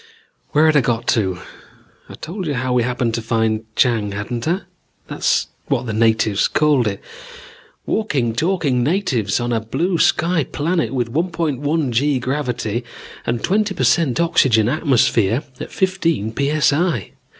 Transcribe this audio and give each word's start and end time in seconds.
"Where 0.49 0.65
had 0.65 0.75
I 0.75 0.81
got 0.81 1.05
to? 1.09 1.37
I'd 2.09 2.23
told 2.23 2.47
you 2.47 2.55
how 2.55 2.73
we 2.73 2.81
happened 2.81 3.13
to 3.13 3.21
find 3.21 3.65
Chang, 3.75 4.13
hadn't 4.13 4.47
I? 4.47 4.61
That's 5.05 5.49
what 5.67 5.85
the 5.85 5.93
natives 5.93 6.47
called 6.47 6.87
it. 6.87 7.03
Walking, 7.85 8.33
talking 8.33 8.81
natives 8.81 9.39
on 9.39 9.53
a 9.53 9.59
blue 9.61 9.99
sky 9.99 10.43
planet 10.43 10.91
with 10.91 11.13
1.1 11.13 11.91
g 11.91 12.17
gravity 12.17 12.83
and 13.27 13.39
a 13.41 13.43
twenty 13.43 13.75
per 13.75 13.83
cent 13.83 14.19
oxygen 14.19 14.67
atmosphere 14.67 15.43
at 15.59 15.71
fifteen 15.71 16.31
p.s.i. 16.33 17.11